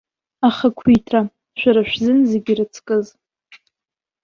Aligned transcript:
Ахақәиҭра, 0.47 1.21
шәара 1.59 1.83
шәзын 1.89 2.19
зегь 2.29 2.49
ирыцкыз. 2.51 3.05